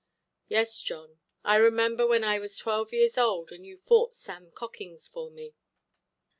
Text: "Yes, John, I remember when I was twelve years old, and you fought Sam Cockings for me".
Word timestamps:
"Yes, 0.47 0.81
John, 0.81 1.19
I 1.43 1.57
remember 1.57 2.07
when 2.07 2.23
I 2.23 2.39
was 2.39 2.57
twelve 2.57 2.91
years 2.91 3.19
old, 3.19 3.51
and 3.51 3.63
you 3.67 3.77
fought 3.77 4.15
Sam 4.15 4.49
Cockings 4.49 5.07
for 5.07 5.29
me". 5.29 5.53